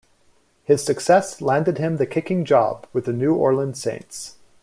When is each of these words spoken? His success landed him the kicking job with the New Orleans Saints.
His 0.63 0.83
success 0.83 1.41
landed 1.41 1.77
him 1.77 1.97
the 1.97 2.07
kicking 2.07 2.43
job 2.43 2.87
with 2.91 3.05
the 3.05 3.13
New 3.13 3.35
Orleans 3.35 3.79
Saints. 3.79 4.37